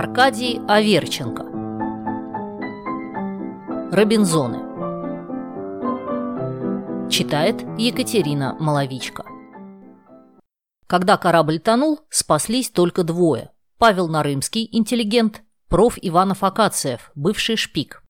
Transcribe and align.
Аркадий 0.00 0.60
Аверченко 0.68 1.42
Робинзоны 3.90 4.60
Читает 7.10 7.64
Екатерина 7.76 8.56
Маловичка 8.60 9.24
Когда 10.86 11.16
корабль 11.16 11.58
тонул, 11.58 11.98
спаслись 12.10 12.70
только 12.70 13.02
двое. 13.02 13.50
Павел 13.78 14.06
Нарымский, 14.06 14.68
интеллигент, 14.70 15.42
проф. 15.68 15.98
Иванов 16.00 16.44
Акациев, 16.44 17.10
бывший 17.16 17.56
шпик. 17.56 18.04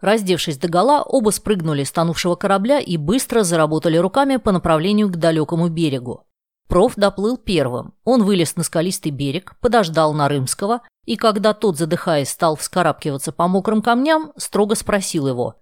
Раздевшись 0.00 0.58
догола, 0.58 1.02
оба 1.02 1.30
спрыгнули 1.30 1.82
с 1.82 1.90
тонувшего 1.90 2.36
корабля 2.36 2.78
и 2.78 2.96
быстро 2.96 3.42
заработали 3.42 3.96
руками 3.96 4.36
по 4.36 4.52
направлению 4.52 5.08
к 5.08 5.16
далекому 5.16 5.68
берегу. 5.70 6.24
Проф 6.72 6.94
доплыл 6.96 7.36
первым. 7.36 7.92
Он 8.02 8.24
вылез 8.24 8.56
на 8.56 8.62
скалистый 8.62 9.12
берег, 9.12 9.58
подождал 9.60 10.14
Нарымского, 10.14 10.80
и 11.04 11.16
когда 11.16 11.52
тот, 11.52 11.76
задыхаясь, 11.76 12.30
стал 12.30 12.56
вскарабкиваться 12.56 13.30
по 13.30 13.46
мокрым 13.46 13.82
камням, 13.82 14.32
строго 14.38 14.74
спросил 14.74 15.28
его. 15.28 15.56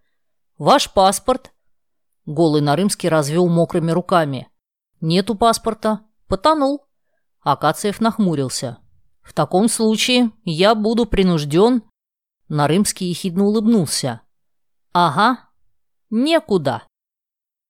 «Ваш 0.56 0.92
паспорт?» 0.92 1.52
Голый 2.26 2.62
Нарымский 2.62 3.08
развел 3.08 3.48
мокрыми 3.48 3.90
руками. 3.90 4.48
«Нету 5.00 5.34
паспорта. 5.34 6.02
Потонул». 6.28 6.86
Акациев 7.40 8.00
нахмурился. 8.00 8.78
«В 9.20 9.32
таком 9.32 9.68
случае 9.68 10.30
я 10.44 10.76
буду 10.76 11.06
принужден...» 11.06 11.82
Нарымский 12.48 13.08
ехидно 13.08 13.46
улыбнулся. 13.46 14.20
«Ага, 14.92 15.48
некуда». 16.08 16.84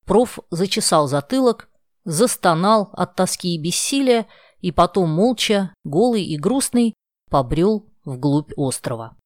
Проф 0.04 0.41
зачесал 0.51 1.09
затылок, 1.09 1.70
застонал 2.04 2.90
от 2.92 3.16
тоски 3.16 3.54
и 3.54 3.59
бессилия 3.59 4.27
и 4.60 4.72
потом 4.72 5.10
молча, 5.10 5.74
голый 5.84 6.24
и 6.24 6.36
грустный, 6.36 6.95
побрел 7.30 7.86
вглубь 8.04 8.52
острова. 8.56 9.16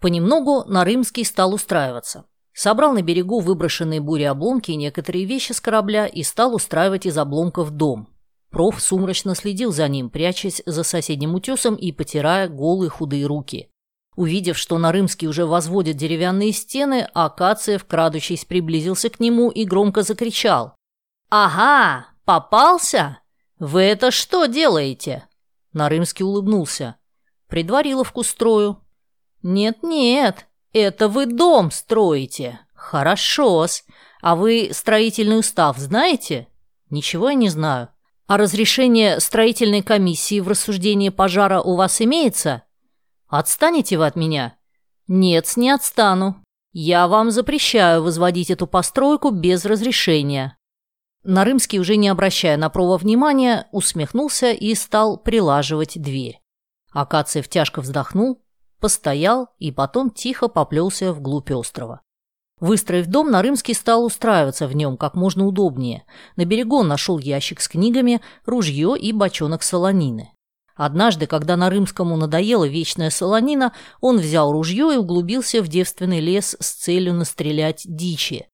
Понемногу 0.00 0.64
Нарымский 0.66 1.24
стал 1.24 1.54
устраиваться. 1.54 2.26
Собрал 2.54 2.92
на 2.92 3.02
берегу 3.02 3.40
выброшенные 3.40 4.00
бурей 4.00 4.28
обломки 4.28 4.72
и 4.72 4.76
некоторые 4.76 5.24
вещи 5.24 5.52
с 5.52 5.60
корабля 5.60 6.06
и 6.06 6.22
стал 6.22 6.54
устраивать 6.54 7.06
из 7.06 7.16
обломков 7.16 7.70
дом. 7.70 8.08
Проф 8.50 8.82
сумрачно 8.82 9.34
следил 9.34 9.72
за 9.72 9.88
ним, 9.88 10.10
прячась 10.10 10.60
за 10.66 10.82
соседним 10.82 11.34
утесом 11.34 11.74
и 11.74 11.90
потирая 11.92 12.48
голые 12.48 12.90
худые 12.90 13.24
руки. 13.26 13.70
Увидев, 14.14 14.58
что 14.58 14.76
Нарымский 14.76 15.26
уже 15.26 15.46
возводит 15.46 15.96
деревянные 15.96 16.52
стены, 16.52 17.08
Акациев, 17.14 17.86
крадучись, 17.86 18.44
приблизился 18.44 19.08
к 19.08 19.20
нему 19.20 19.50
и 19.50 19.64
громко 19.64 20.02
закричал. 20.02 20.74
«Ага, 21.30 22.08
попался? 22.24 23.18
Вы 23.58 23.82
это 23.82 24.10
что 24.10 24.46
делаете?» 24.46 25.28
Нарымский 25.72 26.24
улыбнулся. 26.24 26.96
«Предвариловку 27.48 28.22
строю». 28.22 28.80
«Нет-нет, 29.42 30.46
это 30.72 31.08
вы 31.08 31.26
дом 31.26 31.70
строите. 31.70 32.60
Хорошо-с. 32.74 33.84
А 34.20 34.36
вы 34.36 34.70
строительный 34.72 35.38
устав 35.38 35.78
знаете?» 35.78 36.48
«Ничего 36.90 37.30
я 37.30 37.34
не 37.34 37.48
знаю». 37.48 37.88
«А 38.26 38.36
разрешение 38.36 39.20
строительной 39.20 39.82
комиссии 39.82 40.40
в 40.40 40.48
рассуждении 40.48 41.08
пожара 41.08 41.60
у 41.60 41.76
вас 41.76 42.00
имеется?» 42.00 42.62
Отстанете 43.32 43.96
вы 43.96 44.04
от 44.04 44.14
меня? 44.14 44.58
Нет, 45.08 45.50
не 45.56 45.70
отстану. 45.70 46.44
Я 46.72 47.08
вам 47.08 47.30
запрещаю 47.30 48.02
возводить 48.02 48.50
эту 48.50 48.66
постройку 48.66 49.30
без 49.30 49.64
разрешения. 49.64 50.58
Нарымский, 51.24 51.78
уже 51.78 51.96
не 51.96 52.08
обращая 52.08 52.56
на 52.56 52.68
прово 52.68 52.96
внимания, 52.96 53.68
усмехнулся 53.70 54.50
и 54.50 54.74
стал 54.74 55.16
прилаживать 55.16 56.00
дверь. 56.00 56.40
Акациев 56.90 57.48
тяжко 57.48 57.80
вздохнул, 57.80 58.42
постоял 58.80 59.48
и 59.58 59.70
потом 59.70 60.10
тихо 60.10 60.48
поплелся 60.48 61.12
вглубь 61.12 61.50
острова. 61.52 62.00
Выстроив 62.60 63.06
дом, 63.06 63.30
Нарымский 63.30 63.74
стал 63.74 64.04
устраиваться 64.04 64.66
в 64.66 64.76
нем 64.76 64.96
как 64.96 65.14
можно 65.14 65.46
удобнее. 65.46 66.04
На 66.36 66.44
берегу 66.44 66.76
он 66.76 66.88
нашел 66.88 67.18
ящик 67.18 67.60
с 67.60 67.68
книгами, 67.68 68.20
ружье 68.44 68.96
и 68.98 69.12
бочонок 69.12 69.62
солонины. 69.62 70.30
Однажды, 70.74 71.26
когда 71.26 71.56
на 71.56 71.70
Рымскому 71.70 72.16
надоела 72.16 72.66
вечная 72.66 73.10
солонина, 73.10 73.72
он 74.00 74.18
взял 74.18 74.52
ружье 74.52 74.94
и 74.94 74.96
углубился 74.96 75.62
в 75.62 75.68
девственный 75.68 76.20
лес 76.20 76.56
с 76.58 76.72
целью 76.72 77.14
настрелять 77.14 77.82
дичи. 77.84 78.46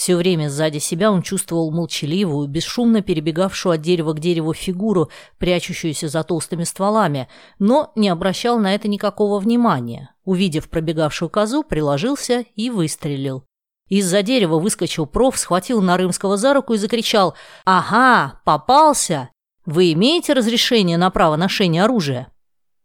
Все 0.00 0.16
время 0.16 0.48
сзади 0.48 0.78
себя 0.78 1.12
он 1.12 1.20
чувствовал 1.20 1.70
молчаливую, 1.70 2.48
бесшумно 2.48 3.02
перебегавшую 3.02 3.74
от 3.74 3.82
дерева 3.82 4.14
к 4.14 4.18
дереву 4.18 4.54
фигуру, 4.54 5.10
прячущуюся 5.36 6.08
за 6.08 6.22
толстыми 6.22 6.64
стволами, 6.64 7.28
но 7.58 7.92
не 7.96 8.08
обращал 8.08 8.58
на 8.58 8.74
это 8.74 8.88
никакого 8.88 9.38
внимания. 9.38 10.14
Увидев 10.24 10.70
пробегавшую 10.70 11.28
козу, 11.28 11.62
приложился 11.64 12.46
и 12.56 12.70
выстрелил. 12.70 13.44
Из-за 13.90 14.22
дерева 14.22 14.58
выскочил 14.58 15.04
проф, 15.04 15.36
схватил 15.36 15.82
Нарымского 15.82 16.38
за 16.38 16.54
руку 16.54 16.72
и 16.72 16.78
закричал 16.78 17.34
«Ага, 17.66 18.40
попался!» 18.46 19.28
Вы 19.66 19.92
имеете 19.92 20.32
разрешение 20.32 20.96
на 20.96 21.10
право 21.10 21.36
ношения 21.36 21.84
оружия?» 21.84 22.32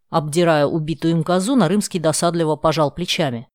Обдирая 0.09 0.65
убитую 0.65 1.13
им 1.13 1.23
козу, 1.23 1.55
Нарымский 1.55 2.01
досадливо 2.01 2.57
пожал 2.57 2.91
плечами. 2.91 3.47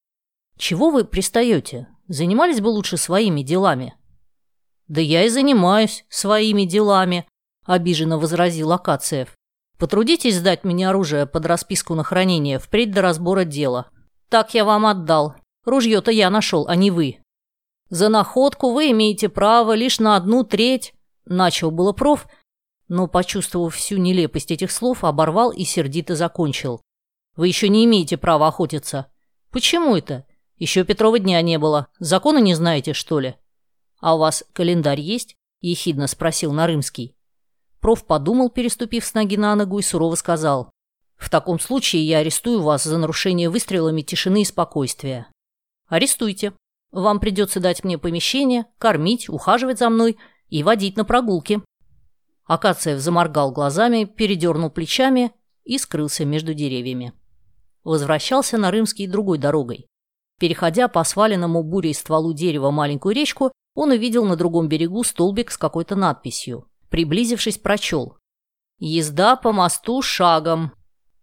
«Чего 0.56 0.88
вы 0.88 1.04
пристаете? 1.04 1.88
Занимались 2.10 2.60
бы 2.60 2.66
лучше 2.66 2.97
своими 2.97 3.43
делами». 3.43 3.94
«Да 4.88 5.00
я 5.00 5.25
и 5.25 5.28
занимаюсь 5.28 6.04
своими 6.09 6.65
делами»,— 6.65 7.28
обиженно 7.65 8.19
возразил 8.19 8.72
Акациев. 8.72 9.37
«Потрудитесь 9.78 10.37
сдать 10.37 10.65
мне 10.65 10.88
оружие 10.88 11.26
под 11.26 11.47
расписку 11.47 11.94
на 11.94 12.03
хранение 12.03 12.59
впредь 12.59 12.91
до 12.91 13.00
разбора 13.00 13.44
дела. 13.44 13.91
Так 14.28 14.54
я 14.54 14.65
вам 14.65 14.87
отдал. 14.87 15.37
Ружье-то 15.65 16.10
я 16.10 16.31
нашел, 16.31 16.66
а 16.66 16.75
не 16.75 16.91
вы. 16.91 17.19
За 17.91 18.09
находку 18.09 18.72
вы 18.72 18.91
имеете 18.91 19.28
право 19.28 19.75
лишь 19.75 20.00
на 20.00 20.16
одну 20.16 20.42
треть»,— 20.42 20.94
начал 21.27 21.71
было 21.71 21.92
проф,— 21.92 22.27
но, 22.91 23.06
почувствовав 23.06 23.77
всю 23.77 23.98
нелепость 23.98 24.50
этих 24.50 24.72
слов, 24.72 25.04
оборвал 25.04 25.53
и 25.53 25.62
сердито 25.62 26.16
закончил. 26.16 26.82
«Вы 27.37 27.47
еще 27.47 27.69
не 27.69 27.84
имеете 27.84 28.19
права 28.19 28.48
охотиться». 28.48 29.06
«Почему 29.53 29.94
это? 29.94 30.27
Еще 30.60 30.84
Петрова 30.84 31.19
дня 31.19 31.41
не 31.41 31.59
было. 31.59 31.88
Закона 31.98 32.38
не 32.38 32.54
знаете, 32.54 32.93
что 32.93 33.19
ли?» 33.19 33.34
«А 33.98 34.15
у 34.15 34.19
вас 34.19 34.44
календарь 34.53 35.00
есть?»– 35.00 35.34
ехидно 35.62 36.06
спросил 36.06 36.53
Нарымский. 36.53 37.16
Проф 37.81 38.04
подумал, 38.04 38.50
переступив 38.50 39.04
с 39.06 39.15
ноги 39.15 39.38
на 39.38 39.56
ногу, 39.56 39.78
и 39.78 39.82
сурово 39.82 40.16
сказал. 40.16 40.71
«В 41.16 41.31
таком 41.31 41.59
случае 41.59 42.06
я 42.06 42.19
арестую 42.19 42.60
вас 42.60 42.84
за 42.84 42.98
нарушение 42.98 43.48
выстрелами 43.48 44.03
тишины 44.03 44.43
и 44.43 44.44
спокойствия». 44.44 45.28
«Арестуйте. 45.88 46.53
Вам 46.92 47.21
придется 47.21 47.59
дать 47.59 47.82
мне 47.82 47.97
помещение, 47.97 48.66
кормить, 48.77 49.31
ухаживать 49.31 49.78
за 49.78 49.88
мной 49.88 50.19
и 50.50 50.62
водить 50.62 50.97
на 50.98 51.06
прогулки». 51.06 51.62
Акациев 52.44 53.00
заморгал 53.00 53.50
глазами, 53.50 54.04
передернул 54.04 54.69
плечами 54.69 55.32
и 55.65 55.78
скрылся 55.78 56.27
между 56.27 56.53
деревьями. 56.53 57.15
Возвращался 57.82 58.59
на 58.59 58.71
Рымский 58.71 59.06
другой 59.06 59.38
дорогой. 59.38 59.90
Переходя 60.41 60.89
по 60.89 61.05
сваленному 61.05 61.62
бурей 61.62 61.93
стволу 61.93 62.33
дерева 62.33 62.71
маленькую 62.71 63.15
речку, 63.15 63.53
он 63.75 63.91
увидел 63.91 64.25
на 64.25 64.37
другом 64.37 64.69
берегу 64.69 65.05
столбик 65.05 65.51
с 65.51 65.59
какой-то 65.59 65.97
надписью. 65.97 66.67
Приблизившись, 66.89 67.59
прочел. 67.59 68.17
«Езда 68.78 69.37
по 69.37 69.53
мосту 69.53 70.01
шагом». 70.01 70.73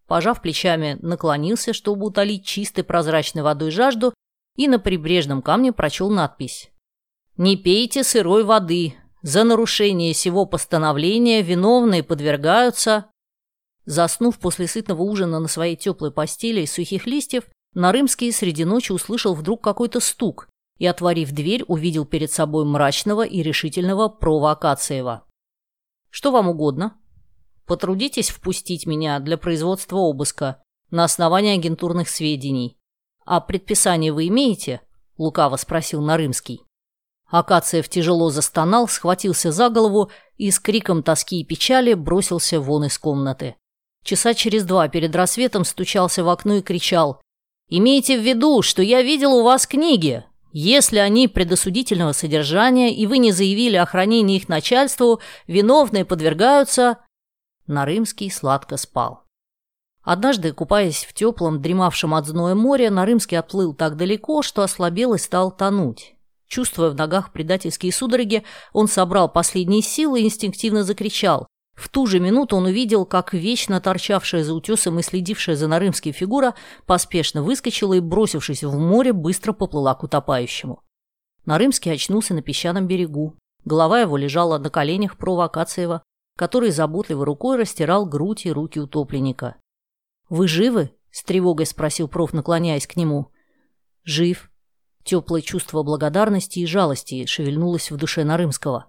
Пожав 0.06 0.44
плечами, 0.44 1.00
наклонился, 1.02 1.74
чтобы 1.74 2.06
утолить 2.06 2.46
чистой 2.46 2.84
прозрачной 2.84 3.42
водой 3.42 3.72
жажду, 3.72 4.14
и 4.56 4.68
на 4.68 4.78
прибрежном 4.78 5.42
камне 5.42 5.74
прочел 5.74 6.12
надпись. 6.12 6.70
«Не 7.38 7.58
пейте 7.58 8.04
сырой 8.04 8.44
воды, 8.44 8.94
за 9.24 9.44
нарушение 9.44 10.14
сего 10.14 10.46
постановления 10.46 11.42
виновные 11.42 12.04
подвергаются... 12.04 13.08
Заснув 13.86 14.38
после 14.38 14.68
сытного 14.68 15.02
ужина 15.02 15.40
на 15.40 15.48
своей 15.48 15.78
теплой 15.78 16.12
постели 16.12 16.62
из 16.62 16.74
сухих 16.74 17.08
листьев, 17.08 17.46
Нарымский 17.77 18.33
среди 18.33 18.65
ночи 18.65 18.91
услышал 18.91 19.35
вдруг 19.35 19.63
какой-то 19.63 20.00
стук 20.00 20.50
и, 20.79 20.88
отворив 20.88 21.29
дверь, 21.29 21.63
увидел 21.68 22.06
перед 22.06 22.31
собой 22.31 22.65
мрачного 22.65 23.24
и 23.24 23.44
решительного 23.44 24.09
провокациева. 24.09 25.25
«Что 26.09 26.31
вам 26.31 26.50
угодно? 26.50 26.97
Потрудитесь 27.68 28.31
впустить 28.31 28.88
меня 28.88 29.19
для 29.19 29.38
производства 29.38 29.97
обыска 29.97 30.63
на 30.89 31.03
основании 31.03 31.56
агентурных 31.56 32.09
сведений. 32.09 32.79
А 33.25 33.41
предписание 33.41 34.12
вы 34.12 34.27
имеете?»– 34.29 34.81
лукаво 35.19 35.56
спросил 35.57 36.01
Нарымский. 36.01 36.63
Акациев 37.27 37.89
тяжело 37.89 38.31
застонал, 38.31 38.88
схватился 38.88 39.51
за 39.51 39.69
голову 39.69 40.09
и 40.38 40.50
с 40.50 40.59
криком 40.59 41.03
тоски 41.03 41.41
и 41.41 41.45
печали 41.45 41.94
бросился 41.94 42.59
вон 42.59 42.85
из 42.85 42.97
комнаты. 42.97 43.56
Часа 44.03 44.33
через 44.33 44.63
два 44.63 44.88
перед 44.88 45.15
рассветом 45.15 45.63
стучался 45.63 46.24
в 46.24 46.29
окно 46.29 46.56
и 46.56 46.62
кричал 46.63 47.21
«Имейте 47.69 48.18
в 48.18 48.24
виду, 48.24 48.62
что 48.62 48.81
я 48.81 49.02
видел 49.02 49.34
у 49.34 49.44
вас 49.44 49.68
книги. 49.68 50.24
Если 50.54 50.98
они 50.98 51.28
предосудительного 51.28 52.14
содержания, 52.14 52.96
и 52.96 53.06
вы 53.06 53.18
не 53.18 53.31
заявили 53.31 53.75
о 53.75 53.86
хранении 53.86 54.38
их 54.38 54.48
начальству, 54.48 55.19
виновные 55.48 56.06
подвергаются...» 56.06 56.98
Нарымский 57.68 58.31
сладко 58.31 58.78
спал. 58.78 59.24
Однажды, 60.02 60.54
купаясь 60.54 61.04
в 61.04 61.14
теплом, 61.14 61.62
дремавшем 61.62 62.16
от 62.16 62.25
зноя 62.25 62.56
море, 62.56 62.90
Нарымский 62.90 63.38
отплыл 63.38 63.74
так 63.74 63.98
далеко, 63.98 64.42
что 64.42 64.62
ослабел 64.62 65.13
и 65.13 65.18
стал 65.18 65.52
тонуть. 65.52 66.16
Чувствуя 66.48 66.92
в 66.92 66.96
ногах 66.96 67.34
предательские 67.34 67.92
судороги, 67.92 68.44
он 68.72 68.88
собрал 68.88 69.28
последние 69.28 69.81
силы 69.81 70.22
и 70.22 70.25
инстинктивно 70.25 70.84
закричал. 70.84 71.48
В 71.77 71.89
ту 71.89 72.07
же 72.07 72.19
минуту 72.19 72.57
он 72.57 72.65
увидел, 72.65 73.06
как 73.06 73.35
вечно 73.35 73.79
торчавшая 73.79 74.44
за 74.44 74.56
утесом 74.56 74.97
и 74.97 75.03
следившая 75.03 75.56
за 75.56 75.68
Нарымским 75.68 76.12
фигура 76.12 76.56
поспешно 76.88 77.44
выскочила 77.44 77.94
и, 77.94 78.00
бросившись 78.00 78.63
в 78.63 78.75
море, 78.79 79.13
быстро 79.13 79.53
поплыла 79.53 79.94
к 79.94 80.01
утопающему. 80.01 80.81
Нарымский 81.45 81.94
очнулся 81.94 82.33
на 82.33 82.41
песчаном 82.41 82.88
берегу. 82.88 83.38
Голова 83.63 84.01
его 84.01 84.18
лежала 84.18 84.57
на 84.57 84.71
коленях 84.71 85.18
провокациева, 85.18 86.01
который 86.35 86.71
заботливой 86.71 87.25
рукой 87.25 87.57
растирал 87.57 88.07
грудь 88.07 88.47
и 88.47 88.51
руки 88.51 88.79
утопленника. 88.79 89.57
«Вы 90.29 90.47
живы?»– 90.47 90.95
с 91.12 91.24
тревогой 91.24 91.68
спросил 91.68 92.07
проф, 92.07 92.33
наклоняясь 92.33 92.88
к 92.88 92.95
нему. 92.95 93.31
«Жив». 94.03 94.50
Теплое 95.03 95.41
чувство 95.41 95.83
благодарности 95.83 96.59
и 96.59 96.65
жалости 96.65 97.27
шевельнулось 97.27 97.91
в 97.91 97.97
душе 97.97 98.24
Нарымского. 98.24 98.88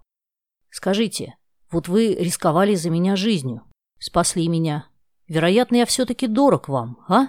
«Скажите, 0.70 1.38
вот 1.70 1.88
вы 1.88 2.15
рисковали 2.15 2.75
за 2.75 2.91
меня 2.91 3.17
жизнью, 3.17 3.62
спасли 3.99 4.49
меня. 4.49 4.88
Вероятно, 5.26 5.76
я 5.76 5.87
все-таки 5.87 6.26
дорог 6.26 6.69
вам, 6.69 7.05
а?» 7.09 7.29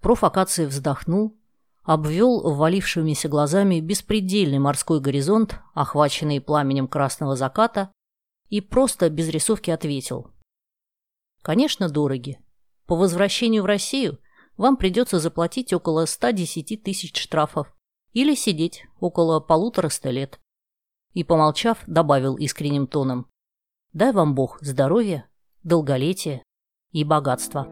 Проф. 0.00 0.22
Акаций 0.22 0.66
вздохнул, 0.66 1.34
обвел 1.82 2.42
ввалившимися 2.42 3.28
глазами 3.28 3.80
беспредельный 3.80 4.58
морской 4.58 5.00
горизонт, 5.00 5.60
охваченный 5.72 6.42
пламенем 6.42 6.88
красного 6.88 7.36
заката, 7.36 7.90
и 8.50 8.60
просто 8.60 9.08
без 9.08 9.28
рисовки 9.30 9.70
ответил. 9.70 10.30
«Конечно, 11.40 11.88
дороги. 11.88 12.38
По 12.86 12.96
возвращению 12.96 13.62
в 13.62 13.66
Россию 13.66 14.18
вам 14.58 14.76
придется 14.76 15.18
заплатить 15.18 15.72
около 15.72 16.04
110 16.04 16.82
тысяч 16.82 17.18
штрафов 17.18 17.74
или 18.12 18.34
сидеть 18.34 18.84
около 19.00 19.40
полутораста 19.40 20.10
лет». 20.10 20.38
И, 21.14 21.24
помолчав, 21.24 21.78
добавил 21.86 22.36
искренним 22.36 22.86
тоном. 22.86 23.26
«Дай 23.92 24.12
вам 24.12 24.34
Бог 24.34 24.58
здоровья, 24.60 25.26
долголетия 25.62 26.42
и 26.92 27.04
богатства». 27.04 27.68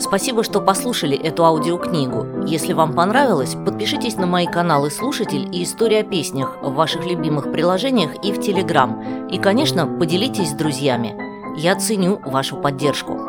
Спасибо, 0.00 0.44
что 0.44 0.60
послушали 0.60 1.18
эту 1.18 1.44
аудиокнигу. 1.44 2.46
Если 2.46 2.72
вам 2.72 2.94
понравилось, 2.94 3.56
подпишитесь 3.56 4.14
на 4.14 4.26
мои 4.26 4.46
каналы 4.46 4.90
«Слушатель» 4.90 5.48
и 5.52 5.64
«История 5.64 6.00
о 6.00 6.04
песнях» 6.04 6.56
в 6.62 6.72
ваших 6.72 7.04
любимых 7.04 7.50
приложениях 7.50 8.24
и 8.24 8.32
в 8.32 8.40
Телеграм. 8.40 9.26
И, 9.26 9.38
конечно, 9.38 9.86
поделитесь 9.98 10.50
с 10.50 10.54
друзьями. 10.54 11.14
Я 11.58 11.74
ценю 11.74 12.20
вашу 12.24 12.56
поддержку. 12.56 13.27